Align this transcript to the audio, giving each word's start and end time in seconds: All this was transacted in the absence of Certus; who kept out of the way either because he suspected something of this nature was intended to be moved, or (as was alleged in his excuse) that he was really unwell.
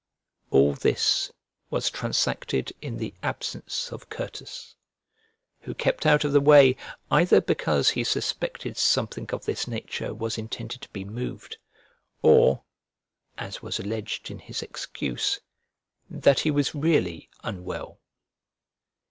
All 0.49 0.73
this 0.73 1.31
was 1.69 1.91
transacted 1.91 2.73
in 2.81 2.97
the 2.97 3.13
absence 3.21 3.91
of 3.91 4.09
Certus; 4.09 4.73
who 5.59 5.75
kept 5.75 6.07
out 6.07 6.23
of 6.23 6.31
the 6.31 6.41
way 6.41 6.75
either 7.11 7.39
because 7.39 7.91
he 7.91 8.03
suspected 8.03 8.77
something 8.77 9.29
of 9.29 9.45
this 9.45 9.67
nature 9.67 10.11
was 10.11 10.39
intended 10.39 10.81
to 10.81 10.89
be 10.89 11.05
moved, 11.05 11.57
or 12.23 12.63
(as 13.37 13.61
was 13.61 13.79
alleged 13.79 14.31
in 14.31 14.39
his 14.39 14.63
excuse) 14.63 15.39
that 16.09 16.39
he 16.39 16.49
was 16.49 16.73
really 16.73 17.29
unwell. 17.43 17.99